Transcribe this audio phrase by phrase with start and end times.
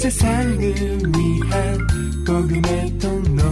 [0.00, 1.78] 세상을 위한
[2.26, 3.42] 복음의 통로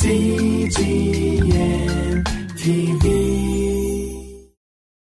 [0.00, 1.44] CGM
[2.56, 4.48] TV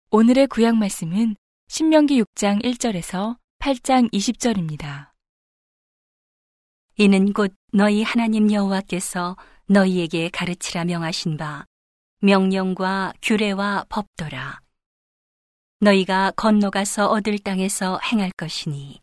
[0.09, 1.35] 오늘의 구약 말씀은
[1.67, 5.11] 신명기 6장 1절에서 8장 20절입니다.
[6.97, 9.37] 이는 곧 너희 하나님 여호와께서
[9.67, 11.67] 너희에게 가르치라 명하신 바
[12.21, 14.59] 명령과 규례와 법도라.
[15.81, 19.02] 너희가 건너가서 얻을 땅에서 행할 것이니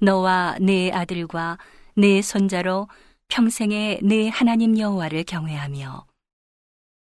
[0.00, 1.58] 너와 네 아들과
[1.94, 2.88] 네 손자로
[3.28, 6.06] 평생에 네 하나님 여호와를 경외하며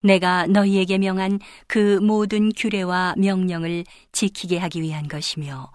[0.02, 5.70] 내가 너희에게 명한 그 모든 규례와 명령을 지키게 하기 위한 것이며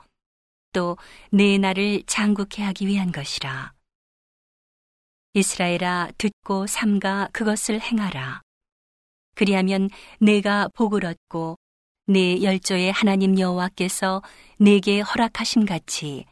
[0.72, 3.73] 또내 나를 장국해 하기 위한 것이라.
[5.36, 8.41] 이스라엘아 듣고 삼가 그것을 행하라.
[9.36, 9.89] 그리하면
[10.20, 11.58] 내가 복을 얻고
[12.08, 14.22] 내 열조의 하나님 여호와께서
[14.58, 16.25] 내게 허락하심 같이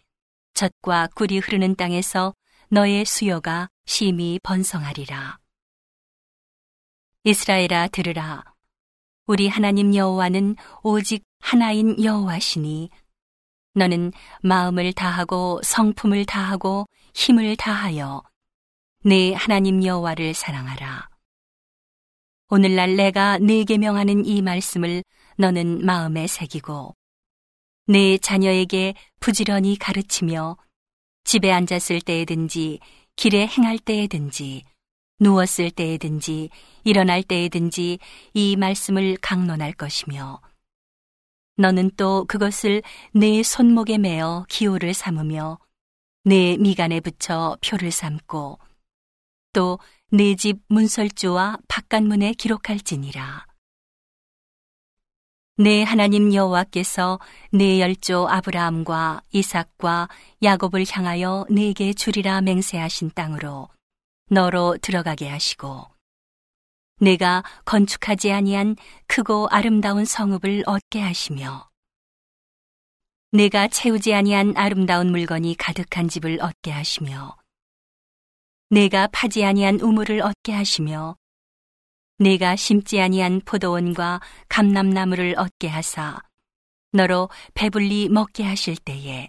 [0.61, 2.35] 젖과 꿀이 흐르는 땅에서
[2.69, 5.39] 너의 수요가 심히 번성하리라.
[7.23, 8.43] 이스라엘아 들으라.
[9.25, 12.91] 우리 하나님 여호와는 오직 하나인 여호와시니
[13.73, 14.11] 너는
[14.43, 16.85] 마음을 다하고 성품을 다하고
[17.15, 18.21] 힘을 다하여
[19.03, 21.09] 내 하나님 여호와를 사랑하라.
[22.49, 25.03] 오늘날 내가 네게 명하는 이 말씀을
[25.39, 26.95] 너는 마음에 새기고
[27.91, 30.57] 내 자녀에게 부지런히 가르치며
[31.25, 32.79] 집에 앉았을 때에든지
[33.15, 34.63] 길에 행할 때에든지
[35.19, 36.49] 누웠을 때에든지
[36.83, 37.99] 일어날 때에든지
[38.33, 40.41] 이 말씀을 강론할 것이며
[41.57, 42.81] 너는 또 그것을
[43.13, 45.59] 내 손목에 매어 기호를 삼으며
[46.23, 48.57] 내 미간에 붙여 표를 삼고
[49.53, 49.79] 또
[50.13, 53.50] 내 집 문설주와 바깥문에 기록할지니라.
[55.61, 57.19] 내 하나님 여호와께서
[57.51, 60.09] 내 열조 아브라함과 이삭과
[60.41, 63.69] 야곱을 향하여 내게 주리라 맹세하신 땅으로
[64.31, 65.85] 너로 들어가게 하시고
[66.99, 71.69] 내가 건축하지 아니한 크고 아름다운 성읍을 얻게 하시며
[73.31, 77.37] 내가 채우지 아니한 아름다운 물건이 가득한 집을 얻게 하시며
[78.71, 81.17] 내가 파지 아니한 우물을 얻게 하시며
[82.21, 86.21] 내가 심지 아니한 포도원과 감람나무를 얻게 하사
[86.91, 89.27] 너로 배불리 먹게 하실 때에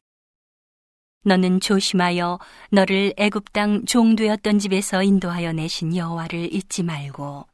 [1.24, 2.38] 너는 조심하여
[2.70, 7.46] 너를 애굽 땅 종되었던 집에서 인도하여 내신 여호와를 잊지 말고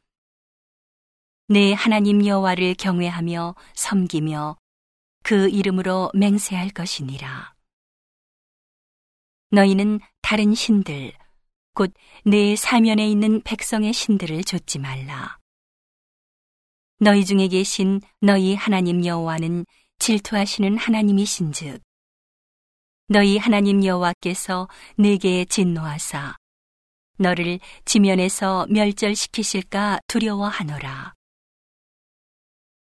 [1.47, 4.57] 내 하나님 여호와를 경외하며 섬기며
[5.23, 7.53] 그 이름으로 맹세할 것이니라.
[9.51, 11.13] 너희는 다른 신들
[11.79, 11.93] 곧
[12.25, 15.37] 내 사면에 있는 백성의 신들을 좇지 말라.
[16.99, 19.65] 너희 중에 계신 너희 하나님 여호와는
[19.99, 21.81] 질투하시는 하나님이신즉
[23.07, 26.35] 너희 하나님 여호와께서 내게 진노하사
[27.17, 31.13] 너를 지면에서 멸절시키실까 두려워하노라.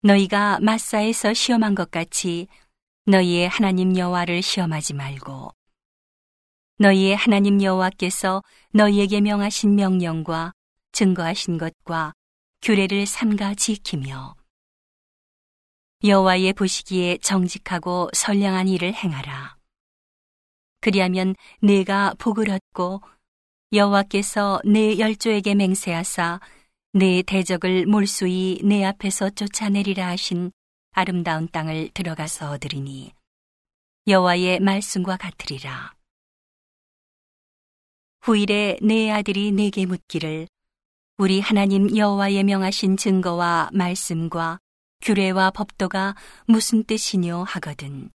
[0.02, 2.48] 너희가 마사에서 시험한 것 같이
[3.06, 5.54] 너희의 하나님 여호와를 시험하지 말고
[6.82, 8.42] 너희의 하나님 여호와께서
[8.74, 10.52] 너희에게 명하신 명령과
[10.94, 12.14] 증거하신 것과
[12.64, 14.36] 규례를 삼가 지키며
[16.04, 19.58] 여호와의 보시기에 정직하고 선량한 일을 행하라.
[20.80, 23.02] 그리하면 내가 복을 얻고
[23.74, 26.40] 여호와께서 내 열조에게 맹세하사
[26.94, 30.52] 내 대적을 몰수히 내 앞에서 쫓아내리라 하신
[30.94, 33.14] 아름다운 땅을 들어가서 얻으리니
[34.08, 36.01] 여호와의 말씀과 같으리라.
[38.24, 40.48] 후일에 내 아들이 내게 묻기를
[41.18, 44.60] 우리 하나님 여호와의 명하신 증거와 말씀과
[45.02, 46.16] 규례와 법도가
[46.46, 48.12] 무슨 뜻이뇨 하거든.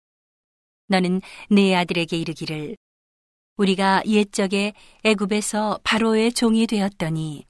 [0.88, 1.20] 너는
[1.50, 2.76] 내 아들에게 이르기를
[3.56, 4.72] 우리가 옛적에
[5.04, 7.46] 애굽에서 바로의 종이 되었더니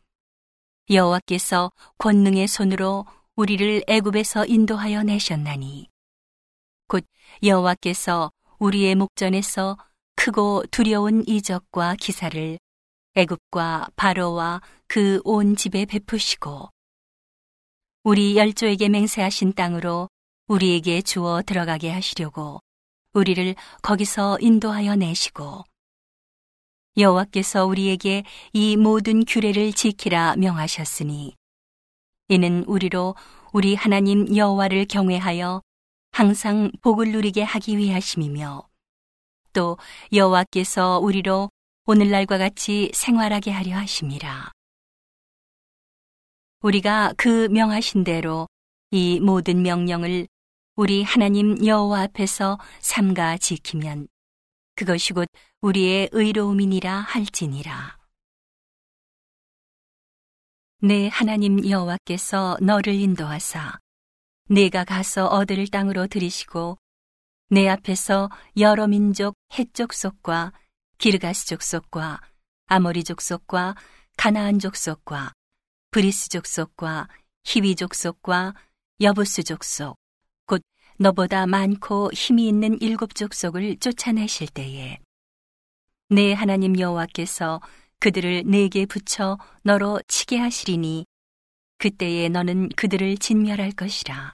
[0.91, 5.89] 여호와께서 권능의 손으로 우리를 애굽에서 인도하여 내셨나니
[6.87, 7.07] 곧
[7.43, 9.79] 여호와께서 우리의 목전에서
[10.17, 12.59] 크고 두려운 이적과 기사를
[13.15, 16.69] 애굽과 바로와 그 온 집에 베푸시고
[18.05, 20.09] 우리 열조에게 맹세하신 땅으로
[20.49, 22.61] 우리에게 주어 들어가게 하시려고
[23.15, 25.65] 우리를 거기서 인도하여 내시고
[26.97, 31.35] 여호와께서 우리에게 이 모든 규례를 지키라 명하셨으니
[32.29, 33.15] 이는 우리로
[33.53, 35.63] 우리 하나님 여호와를 경외하여
[36.11, 38.72] 항상 복을 누리게 하기 위하심이며
[39.53, 39.79] 또
[40.13, 41.51] 여호와께서 우리로
[41.87, 44.53] 오늘날과 같이 생활하게 하려 하심이라.
[46.63, 48.47] 우리가 그 명하신 대로
[48.91, 50.29] 이 모든 명령을
[50.77, 54.09] 우리 하나님 여호와 앞에서 삼가 지키면
[54.75, 55.29] 그것이 곧
[55.61, 57.99] 우리의 의로움이니라 할지니라.
[60.81, 63.79] 내 하나님 여호와께서 너를 인도하사
[64.49, 66.79] 내가 가서 얻을 땅으로 들이시고
[67.53, 70.55] 내 앞에서 여러 민족 헷 족속과
[70.97, 72.23] 기르가스 족 속과
[72.65, 73.75] 아모리 족 속과
[74.17, 75.35] 가나안 족 속과
[75.91, 77.09] 브리스 족 속과
[77.45, 78.55] 히위 족 속과
[79.03, 79.97] 여부스 족 속
[80.47, 80.63] 곧
[80.99, 84.99] 너보다 많고 힘이 있는 일곱 족속을 쫓아내실 때에
[86.09, 87.61] 네 하나님 여호와께서
[87.99, 91.05] 그들을 네게 붙여 너로 치게 하시리니
[91.77, 94.33] 그때에 너는 그들을 진멸할 것이라.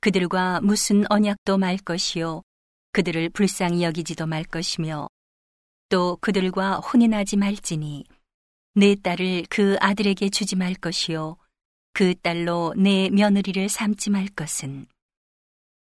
[0.00, 2.42] 그들과 무슨 언약도 말 것이요.
[2.92, 5.08] 그들을 불쌍히 여기지도 말 것이며
[5.88, 8.04] 또 그들과 혼인하지 말지니
[8.74, 11.36] 내 딸을 그 아들에게 주지 말 것이요.
[11.92, 14.86] 그 딸로 내 며느리를 삼지 말 것은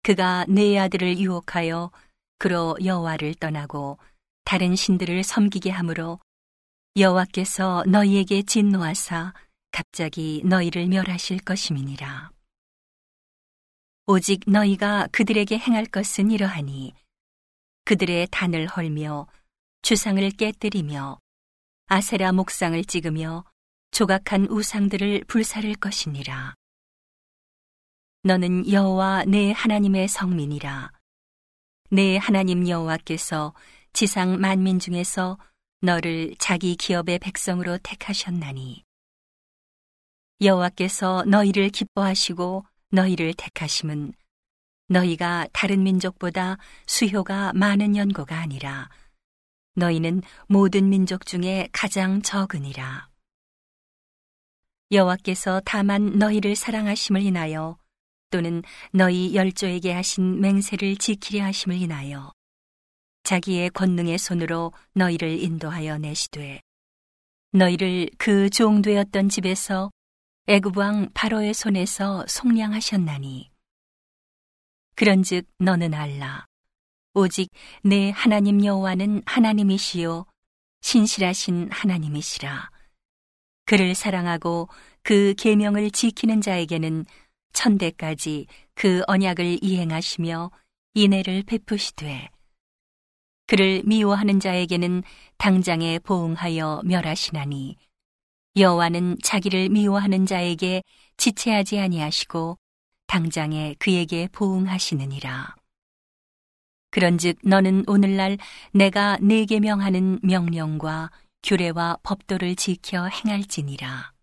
[0.03, 1.91] 그가 내 아들을 유혹하여
[2.37, 3.97] 그로 여호와를 떠나고
[4.43, 6.19] 다른 신들을 섬기게 하므로
[6.97, 9.33] 여호와께서 너희에게 진노하사
[9.71, 12.34] 갑자기 너희를 멸하실 것임이니라.
[14.07, 16.93] 오직 너희가 그들에게 행할 것은 이러하니
[17.85, 19.25] 그들의 단을 헐며
[19.81, 21.17] 주상을 깨뜨리며
[21.87, 23.45] 아세라 목상을 찍으며
[23.89, 26.53] 조각한 우상들을 불사를 것이니라.
[28.21, 30.91] 너는 여호와 내 하나님의 성민이라.
[31.89, 33.55] 내 하나님 여호와께서
[33.93, 35.39] 지상 만민 중에서
[35.81, 38.83] 너를 자기 기업의 백성으로 택하셨나니
[40.41, 44.13] 여호와께서 너희를 기뻐하시고 너희를 택하심은
[44.87, 46.57] 너희가 다른 민족보다
[46.87, 48.89] 수효가 많은 연고가 아니라
[49.73, 53.09] 너희는 모든 민족 중에 가장 적으니라.
[54.91, 57.77] 여호와께서 다만 너희를 사랑하심을 인하여
[58.29, 58.63] 또는
[58.93, 62.31] 너희 열조에게 하신 맹세를 지키려 하심을 인하여
[63.23, 66.61] 자기의 권능의 손으로 너희를 인도하여 내시되
[67.51, 69.91] 너희를 그 종되었던 집에서
[70.47, 73.49] 애굽 왕 바로의 손에서 속량하셨나니.
[74.95, 76.45] 그런즉 너는 알라.
[77.15, 77.49] 오직
[77.83, 80.27] 내 하나님 여호와는 하나님이시요
[80.81, 82.69] 신실하신 하나님이시라.
[83.65, 84.69] 그를 사랑하고
[85.01, 87.05] 그 계명을 지키는 자에게는
[87.53, 88.45] 천대까지
[88.75, 90.51] 그 언약을 이행하시며
[90.93, 92.29] 인애를 베푸시되
[93.47, 95.01] 그를 미워하는 자에게는
[95.37, 97.77] 당장에 보응하여 멸하시나니
[98.57, 100.81] 여호와는 자기를 미워하는 자에게
[101.17, 102.57] 지체하지 아니하시고
[103.07, 105.55] 당장에 그에게 보응하시느니라.
[106.91, 108.37] 그런즉 너는 오늘날
[108.71, 111.11] 내가 네게 명하는 명령과
[111.43, 114.13] 규례와 법도를 지켜 행할지니라.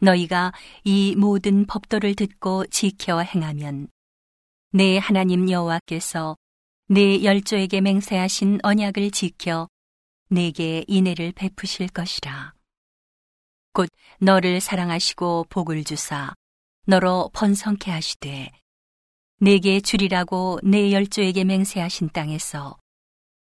[0.00, 0.52] 너희가
[0.84, 3.88] 이 모든 법도를 듣고 지켜 행하면
[4.70, 6.36] 내 하나님 여호와께서
[6.88, 9.68] 내 열조에게 맹세하신 언약을 지켜
[10.34, 12.54] 내게 인애를 베푸실 것이라.
[13.72, 13.88] 곧
[14.18, 16.34] 너를 사랑하시고 복을 주사
[16.86, 18.50] 너로 번성케 하시되
[19.38, 22.76] 내게 주리라고 내 열조에게 맹세하신 땅에서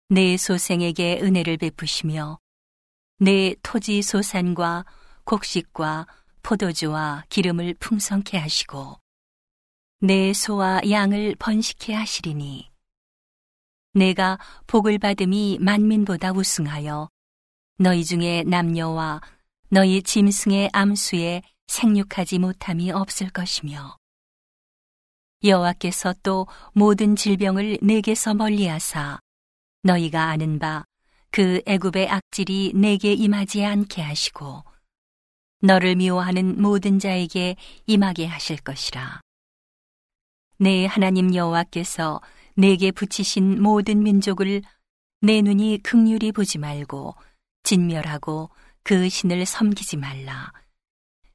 [0.08, 2.38] 내 소생에게 은혜를 베푸시며
[3.18, 4.84] 내 토지 소산과
[5.24, 6.06] 곡식과
[6.44, 9.00] 포도주와 기름을 풍성케 하시고
[10.02, 12.70] 내 소와 양을 번식케 하시리니
[13.96, 17.08] 내가 복을 받음이 만민보다 우승하여
[17.78, 19.20] 너희 중에 남녀와
[19.70, 23.96] 너희 짐승의 암수에 생육하지 못함이 없을 것이며
[25.42, 29.18] 여호와께서 또 모든 질병을 내게서 멀리하사
[29.82, 30.84] 너희가 아는 바
[31.36, 34.64] 그 애굽의 악질이 내게 임하지 않게 하시고
[35.60, 39.20] 너를 미워하는 모든 자에게 임하게 하실 것이라.
[40.58, 42.22] 내 하나님 여호와께서
[42.56, 44.62] 내게 붙이신 모든 민족을
[45.20, 47.14] 내 눈이 극률이 보지 말고
[47.62, 48.50] 진멸하고
[48.82, 50.52] 그 신을 섬기지 말라.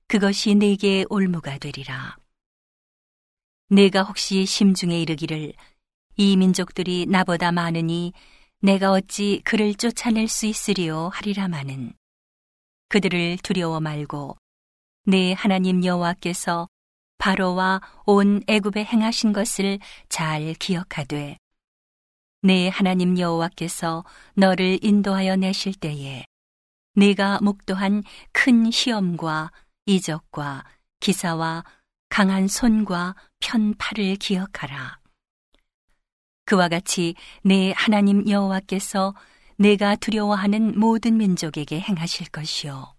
[0.07, 2.17] 그것이 내게 올무가 되리라.
[3.69, 5.53] 내가 혹시 심중에 이르기를
[6.17, 8.13] 이 민족들이 나보다 많으니
[8.59, 11.93] 내가 어찌 그를 쫓아낼 수 있으리요 하리라마는
[12.89, 14.37] 그들을 두려워 말고
[15.05, 16.67] 내 하나님 여호와께서
[17.21, 19.77] 바로와 온 애굽에 행하신 것을
[20.09, 21.37] 잘 기억하되
[22.41, 26.25] 내 하나님 여호와께서 너를 인도하여 내실 때에
[26.95, 29.51] 내가 목도한 큰 시험과
[29.85, 30.65] 이적과
[30.99, 31.63] 기사와
[32.09, 34.99] 강한 손과 편팔을 기억하라.
[36.45, 37.13] 그와 같이
[37.43, 39.13] 내 하나님 여호와께서
[39.57, 42.95] 내가 두려워하는 모든 민족에게 행하실 것이요.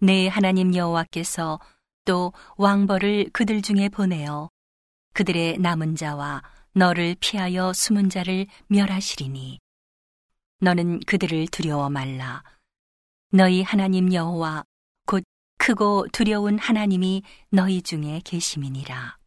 [0.00, 1.60] 내 하나님 여호와께서
[2.08, 4.48] 또 왕벌을 그들 중에 보내어
[5.12, 9.58] 그들의 남은 자와 너를 피하여 숨은 자를 멸하시리니
[10.60, 12.42] 너는 그들을 두려워 말라.
[13.30, 14.64] 너희 하나님 여호와
[15.04, 15.22] 곧
[15.58, 19.18] 크고 두려운 하나님이 너희 중에 계심이니라.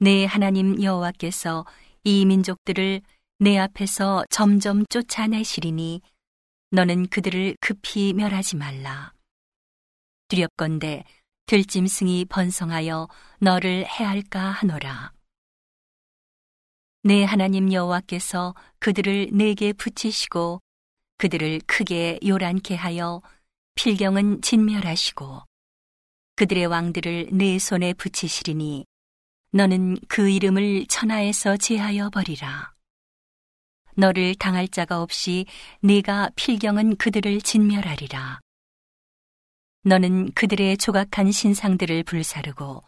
[0.00, 1.66] 내 하나님 여호와께서
[2.04, 3.02] 이 민족들을
[3.40, 6.00] 내 앞에서 점점 쫓아내시리니
[6.70, 9.12] 너는 그들을 급히 멸하지 말라.
[10.28, 11.04] 두렵건대
[11.46, 13.08] 들짐승이 번성하여
[13.38, 15.12] 너를 해할까 하노라.
[17.02, 20.62] 내 하나님 여호와께서 그들을 내게 붙이시고
[21.18, 23.20] 그들을 크게 요란케 하여
[23.74, 25.42] 필경은 진멸하시고
[26.36, 28.86] 그들의 왕들을 내 손에 붙이시리니
[29.52, 32.72] 너는 그 이름을 천하에서 제하여 버리라.
[33.96, 35.46] 너를 당할 자가 없이
[35.80, 38.40] 네가 필경은 그들을 진멸하리라.
[39.84, 42.82] 너는 그들의 조각한 신상들을 불사르고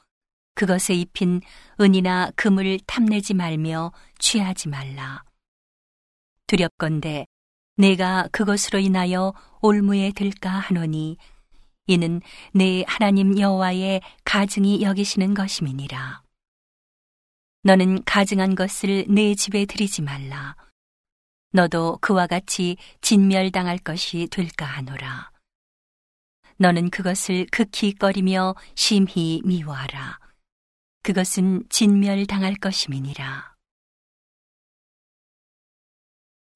[0.55, 1.43] 그것에 입힌
[1.79, 5.23] 은이나 금을 탐내지 말며 취하지 말라.
[6.47, 7.27] 두렵건대
[7.77, 11.19] 내가 그것으로 인하여 올무에 들까 하노니
[11.87, 12.23] 이는
[12.55, 16.23] 내 하나님 여호와의 가증이 여기시는 것임이니라.
[17.63, 20.57] 너는 가증한 것을 내 집에 들이지 말라.
[21.53, 25.36] 너도 그와 같이 진멸당할 것이 될까 하노라.
[26.59, 30.19] 너는 그것을 극히 꺼리며 심히 미워하라.
[31.03, 33.55] 그것은 진멸당할 것임이니라.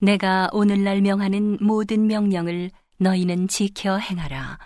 [0.01, 4.59] 내가 오늘날 명하는 모든 명령을 너희는 지켜 행하라.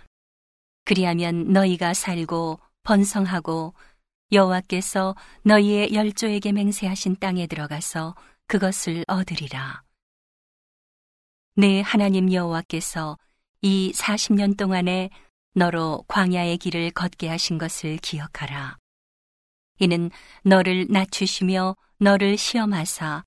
[0.85, 3.75] 그리하면 너희가 살고 번성하고
[4.31, 8.15] 여호와께서 너희의 열조에게 맹세하신 땅에 들어가서
[8.47, 9.83] 그것을 얻으리라.
[11.57, 13.19] 내 하나님 여호와께서
[13.67, 15.09] 이 40년 동안에
[15.55, 18.77] 너로 광야의 길을 걷게 하신 것을 기억하라.
[19.79, 20.11] 이는
[20.43, 23.25] 너를 낮추시며 너를 시험하사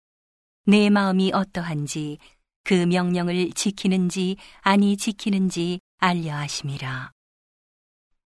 [0.68, 2.20] 내 마음이 어떠한지
[2.64, 7.12] 그 명령을 지키는지 아니 지키는지 알려 하심이라.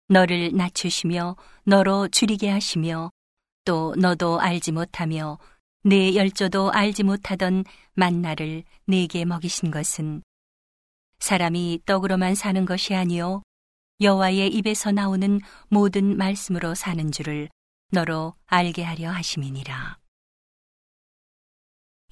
[0.09, 3.11] 너를 낮추시며 너로 줄이게 하시며
[3.63, 5.39] 또 너도 알지 못하며
[5.85, 10.21] 내 열조도 알지 못하던 만나를 내게 먹이신 것은
[11.23, 13.43] 사람이 떡으로만 사는 것이 아니요
[14.01, 15.39] 여호와의 입에서 나오는
[15.69, 17.47] 모든 말씀으로 사는 줄을
[17.91, 19.99] 너로 알게 하려 하심이니라.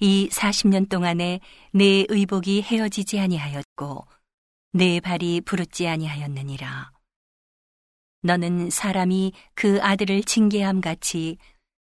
[0.00, 1.40] 이 40년 동안에
[1.74, 4.06] 내 의복이 헤어지지 아니하였고
[4.72, 6.90] 내 발이 부르지 아니하였느니라.
[8.22, 11.36] 너는 사람이 그 아들을 징계함 같이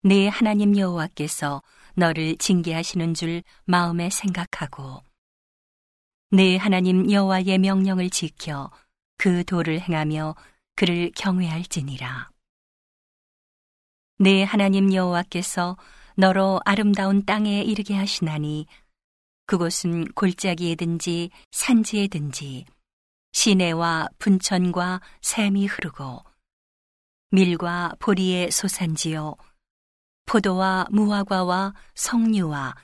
[0.04, 1.64] 내 하나님 여호와께서
[1.96, 5.07] 너를 징계하시는 줄 마음에 생각하고
[6.30, 8.70] 내 하나님 여호와의 명령을 지켜
[9.16, 10.34] 그 도를 행하며
[10.76, 12.30] 그를 경외할지니라.
[14.18, 15.78] 내 하나님 여호와께서
[16.16, 18.66] 너로 아름다운 땅에 이르게 하시나니
[19.46, 22.66] 그곳은 골짜기에든지 산지에든지
[23.32, 26.22] 시내와 분천과 샘이 흐르고
[27.30, 29.34] 밀과 보리의 소산지요
[30.26, 32.74] 포도와 무화과와 석류와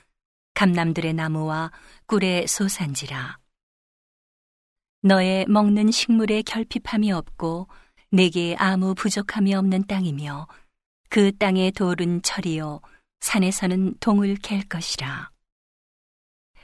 [0.55, 1.71] 감남들의 나무와
[2.07, 3.37] 꿀의 소산지라
[5.03, 7.67] 너의 먹는 식물에 결핍함이 없고
[8.09, 10.47] 내게 아무 부족함이 없는 땅이며
[11.09, 12.81] 그 땅의 돌은 철이요
[13.19, 15.29] 산에서는 동을 캘 것이라.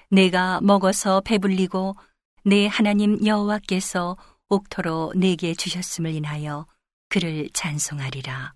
[0.10, 1.96] 내가 먹어서 배불리고
[2.44, 4.18] 내 하나님 여호와께서
[4.50, 6.66] 옥토로 내게 주셨음을 인하여
[7.10, 8.54] 그를 찬송하리라.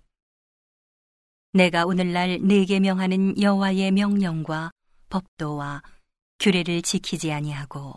[1.54, 4.72] 내가 오늘날 내게 명하는 여호와의 명령과
[5.16, 5.82] 법도와
[6.40, 7.94] 규례를 지키지 아니하고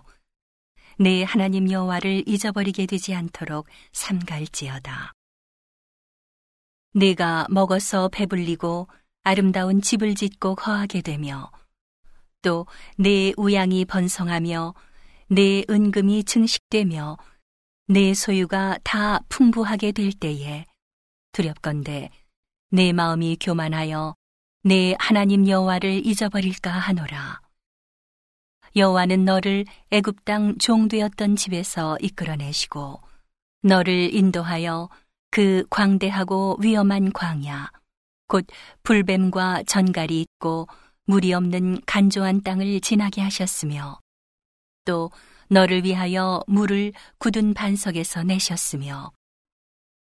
[1.01, 5.13] 내 하나님 여호와를 잊어버리게 되지 않도록 삼갈지어다.
[6.95, 8.89] 내가 먹어서 배불리고
[9.25, 11.51] 아름다운 집을 짓고 거하게 되며
[12.43, 14.75] 또 내 우양이 번성하며
[15.29, 17.17] 내 은금이 증식되며
[17.89, 20.67] 내 소유가 다 풍부하게 될 때에
[21.33, 22.11] 두렵건대
[22.71, 24.15] 내 마음이 교만하여
[24.69, 27.41] 내 하나님 여호와를 잊어버릴까 하노라.
[28.77, 33.01] 여호와는 너를 애굽 땅 종되었던 집에서 이끌어내시고
[33.63, 34.91] 너를 인도하여
[35.31, 37.73] 그 광대하고 위험한 광야
[38.27, 38.47] 곧
[38.83, 40.69] 불뱀과 전갈이 있고
[41.07, 43.99] 물이 없는 간조한 땅을 지나게 하셨으며
[44.85, 45.11] 또
[45.49, 49.13] 너를 위하여 물을 굳은 반석에서 내셨으며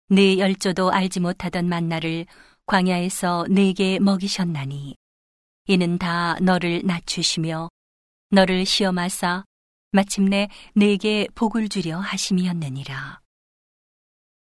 [0.08, 2.26] 내 열조도 알지 못하던 만나를
[2.66, 4.96] 광야에서 내게 먹이셨나니
[5.68, 7.68] 이는 다 너를 낮추시며
[8.30, 9.44] 너를 시험하사
[9.92, 13.20] 마침내 내게 복을 주려 하심이었느니라.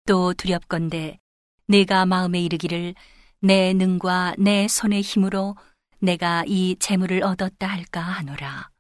[0.07, 1.19] 또 두렵건대
[1.67, 2.95] 내가 마음에 이르기를
[3.41, 5.55] 내 능과 내 손의 힘으로
[5.99, 8.71] 내가 이 재물을 얻었다 할까 하노라.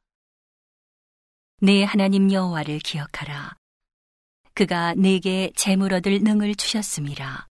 [1.60, 3.56] 내 하나님 여호와를 기억하라.
[4.54, 7.46] 그가 내게 재물 얻을 능을 주셨음이라.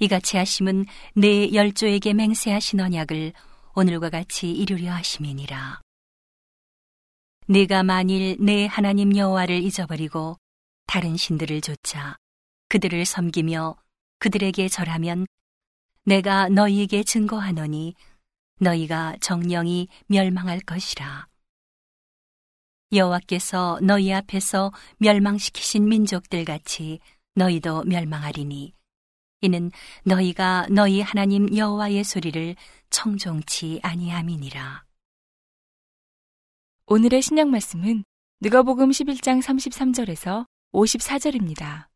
[0.00, 3.34] 이같이 하심은 내 열조에게 맹세하신 언약을
[3.74, 5.80] 오늘과 같이 이루려 하심이니라.
[7.48, 10.38] 네가 만일 내 하나님 여호와를 잊어버리고
[10.86, 12.16] 다른 신들을 쫓아
[12.70, 13.76] 그들을 섬기며
[14.20, 15.26] 그들에게 절하면
[16.04, 17.94] 내가 너희에게 증거하노니
[18.58, 21.26] 너희가 정령이 멸망할 것이라.
[22.92, 27.00] 여호와께서 너희 앞에서 멸망시키신 민족들 같이
[27.34, 28.72] 너희도 멸망하리니
[29.42, 29.70] 이는
[30.04, 32.56] 너희가 너희 하나님 여호와의 소리를
[32.90, 34.84] 청종치 아니함이니라.
[36.86, 38.04] 오늘의 신약 말씀은
[38.40, 41.88] 누가복음 11장 33절에서 54절입니다.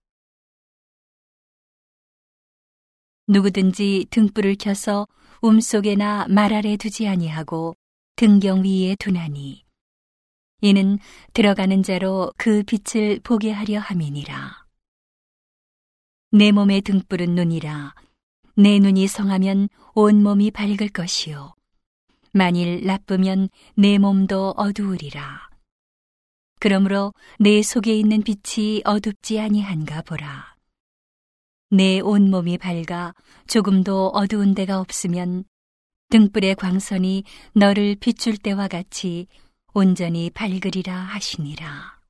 [3.26, 5.06] 누구든지 등불을 켜서
[5.40, 7.74] 움속에나 말 아래 두지 아니하고
[8.16, 9.64] 등경 위에 두나니
[10.60, 10.98] 이는
[11.34, 14.63] 들어가는 자로 그 빛을 보게 하려 함이니라.
[16.36, 17.94] 내 몸의 등불은 눈이라.
[18.56, 21.54] 내 눈이 성하면 온 몸이 밝을 것이요.
[22.32, 25.48] 만일 나쁘면 내 몸도 어두우리라.
[26.58, 30.56] 그러므로 내 속에 있는 빛이 어둡지 아니한가 보라.
[31.70, 33.14] 내 온 몸이 밝아
[33.46, 35.44] 조금도 어두운 데가 없으면
[36.10, 37.22] 등불의 광선이
[37.52, 39.28] 너를 비출 때와 같이
[39.72, 42.00] 온전히 밝으리라 하시니라.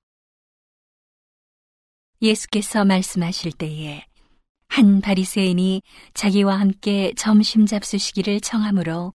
[2.23, 4.07] 예수께서 말씀하실 때에
[4.75, 5.83] 한 바리새인이
[6.15, 9.13] 자기와 함께 점심 잡수시기를 청함으로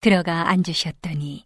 [0.00, 1.44] 들어가 앉으셨더니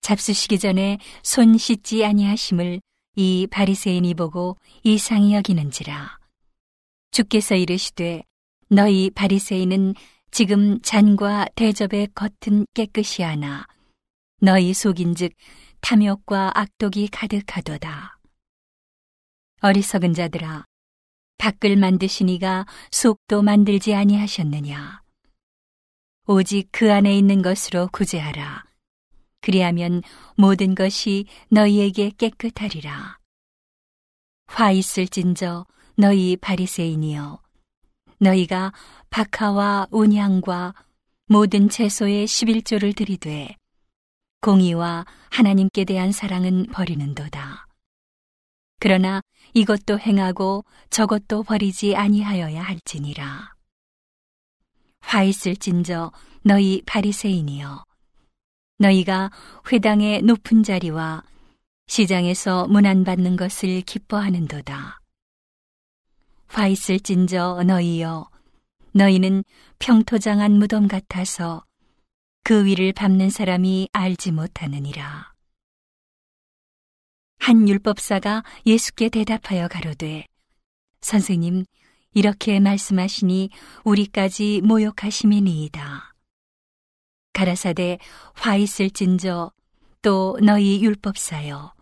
[0.00, 2.80] 잡수시기 전에 손 씻지 아니하심을
[3.16, 6.18] 이 바리새인이 보고 이상히 여기는지라
[7.10, 8.22] 주께서 이르시되
[8.70, 9.92] 너희 바리새인은
[10.30, 13.66] 지금 잔과 대접의 겉은 깨끗이 하나
[14.40, 15.34] 너희 속인즉
[15.82, 18.16] 탐욕과 악독이 가득하도다.
[19.60, 20.64] 어리석은 자들아,
[21.38, 25.02] 밖을 만드시니가 속도 만들지 아니하셨느냐.
[26.26, 28.64] 오직 그 안에 있는 것으로 구제하라.
[29.40, 30.02] 그리하면
[30.36, 33.18] 모든 것이 너희에게 깨끗하리라.
[34.46, 35.66] 화 있을진저
[35.96, 37.40] 너희 바리새인이여
[38.18, 38.72] 너희가
[39.10, 40.74] 박하와 온양과
[41.26, 43.56] 모든 채소의 11조를 들이되
[44.42, 47.66] 공의와 하나님께 대한 사랑은 버리는도다.
[48.82, 49.22] 그러나
[49.54, 53.54] 이것도 행하고 저것도 버리지 아니하여야 할지니라.
[54.98, 56.10] 화 있을진저
[56.42, 57.84] 너희 바리새인이여
[58.78, 59.30] 너희가
[59.70, 61.22] 회당의 높은 자리와
[61.86, 64.98] 시장에서 문안 받는 것을 기뻐하는도다.
[66.48, 68.28] 화 있을진저 너희여
[68.94, 69.44] 너희는
[69.78, 71.64] 평토장한 무덤 같아서
[72.42, 75.31] 그 위를 밟는 사람이 알지 못하느니라.
[77.42, 80.26] 한 율법사가 예수께 대답하여 가로되
[81.00, 81.64] 선생님
[82.14, 83.50] 이렇게 말씀하시니
[83.82, 86.14] 우리까지 모욕하심이니이다.
[87.32, 87.98] 가라사대
[88.34, 89.50] 화 있을진저
[90.02, 91.74] 또 너희 율법사여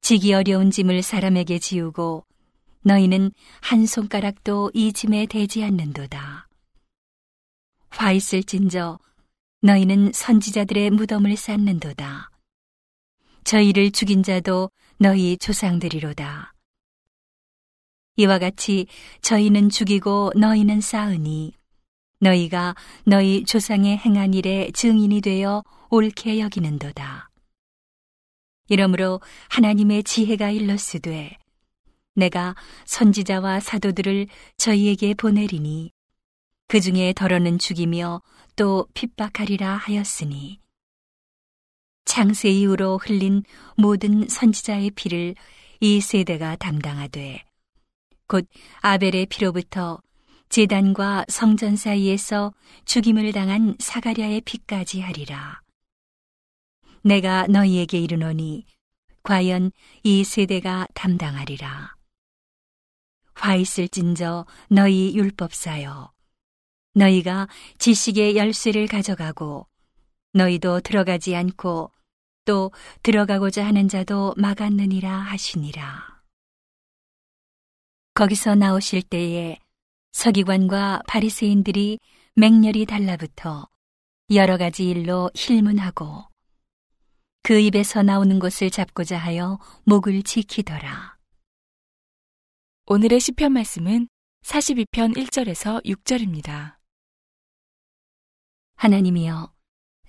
[0.00, 2.24] 지기 어려운 짐을 사람에게 지우고
[2.80, 3.30] 너희는
[3.60, 6.48] 한 손가락도 이 짐에 대지 않는도다.
[7.90, 8.98] 화 있을진저
[9.60, 12.31] 너희는 선지자들의 무덤을 쌓는도다.
[13.44, 16.54] 저희를 죽인 자도 너희 조상들이로다.
[18.16, 18.86] 이와 같이
[19.22, 21.52] 저희는 죽이고 너희는 쌓으니
[22.20, 27.30] 너희가 너희 조상의 행한 일에 증인이 되어 옳게 여기는도다.
[28.68, 31.36] 이러므로 하나님의 지혜가 일렀으되
[32.14, 35.90] 내가 선지자와 사도들을 저희에게 보내리니
[36.68, 38.22] 그 중에 덜어는 죽이며
[38.56, 40.61] 또 핍박하리라 하였으니
[42.04, 43.42] 창세 이후로 흘린
[43.76, 45.34] 모든 선지자의 피를
[45.80, 47.44] 이 세대가 담당하되
[48.26, 48.48] 곧
[48.80, 50.00] 아벨의 피로부터
[50.48, 52.52] 제단과 성전 사이에서
[52.84, 55.62] 죽임을 당한 사가랴의 피까지 하리라.
[57.02, 58.66] 내가 너희에게 이르노니
[59.22, 61.94] 과연 이 세대가 담당하리라.
[63.34, 66.12] 화 있을진저 너희 율법사여
[66.94, 69.66] 너희가 지식의 열쇠를 가져가고
[70.32, 71.90] 너희도 들어가지 않고
[72.44, 76.22] 또 들어가고자 하는 자도 막았느니라 하시니라.
[78.14, 79.58] 거기서 나오실 때에
[80.12, 81.98] 서기관과 바리새인들이
[82.34, 83.68] 맹렬히 달라붙어
[84.34, 86.24] 여러 가지 일로 힐문하고
[87.42, 91.16] 그 입에서 나오는 것을 잡고자 하여 목을 지키더라.
[92.86, 94.08] 오늘의 시편 말씀은
[94.44, 96.76] 42편 1절에서 6절입니다.
[98.76, 99.52] 하나님이여,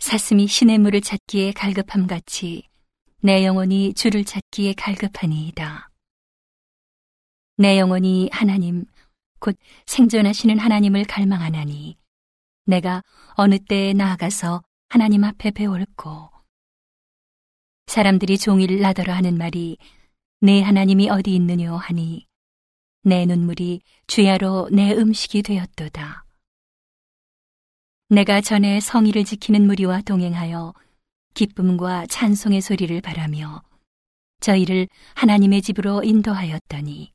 [0.04, 2.68] 사슴이 신의 물을 찾기에 갈급함 같이
[3.22, 5.90] 내 영혼이 주를 찾기에 갈급하니이다.
[7.56, 8.84] 내 영혼이 하나님,
[9.40, 11.96] 곧 생존하시는 하나님을 갈망하나니
[12.66, 13.02] 내가
[13.36, 16.30] 어느 때에 나아가서 하나님 앞에 배울고
[17.88, 19.78] 사람들이 종일 나더러 하는 말이
[20.42, 22.28] 내 하나님이 어디 있느뇨 하니
[23.04, 26.23] 내 눈물이 주야로 내 음식이 되었도다.
[28.14, 30.76] 내가 전에 성의를 지키는 무리와 동행하여
[31.34, 33.64] 기쁨과 찬송의 소리를 바라며
[34.40, 37.12] 저희를 하나님의 집으로 인도하였더니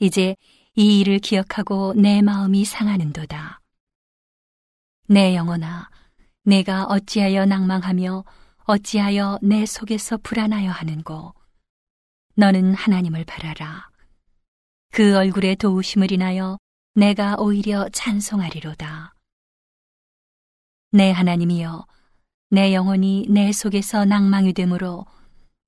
[0.00, 0.34] 이제
[0.74, 3.60] 이 일을 기억하고 내 마음이 상하는도다.
[5.06, 5.88] 내 영혼아,
[6.42, 8.24] 내가 어찌하여 낭망하며
[8.64, 11.34] 어찌하여 내 속에서 불안하여 하는고.
[12.34, 13.88] 너는 하나님을 바라라.
[14.90, 16.58] 그 얼굴에 도우심을 인하여
[16.96, 19.14] 내가 오히려 찬송하리로다.
[20.92, 21.86] 내 하나님이여,
[22.50, 25.06] 내 영혼이 내 속에서 낭망이 되므로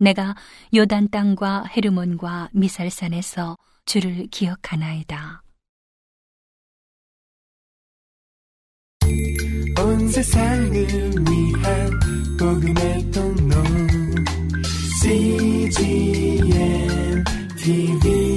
[0.00, 0.34] 내가
[0.74, 3.56] 요단 땅과 헤르몬과 미살산에서
[3.86, 5.42] 주를 기억하나이다.
[9.78, 12.00] 온 세상을 위한
[12.38, 13.62] 복음의 통로
[15.02, 16.42] CGM
[17.56, 18.31] TV